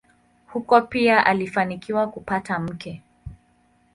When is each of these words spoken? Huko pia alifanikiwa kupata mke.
Huko 0.47 0.81
pia 0.81 1.25
alifanikiwa 1.25 2.07
kupata 2.07 2.59
mke. 2.59 3.01